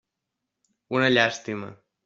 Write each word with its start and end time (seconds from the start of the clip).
Una 0.99 1.11
llàstima. 1.13 1.73